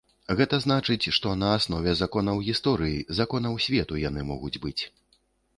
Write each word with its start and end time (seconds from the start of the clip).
Гэта 0.37 0.57
значыць, 0.65 1.11
што 1.17 1.33
на 1.41 1.51
аснове 1.57 1.93
законаў 2.01 2.41
гісторыі, 2.47 3.05
законаў 3.19 3.61
свету 3.67 4.01
яны 4.09 4.29
могуць 4.31 4.55
быць. 4.65 4.79